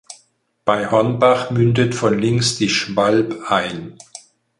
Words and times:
Bei 0.65 0.89
Hornbach 0.89 1.51
mündet 1.51 1.93
von 1.93 2.17
links 2.17 2.55
die 2.55 2.69
Schwalb 2.69 3.51
ein. 3.51 3.99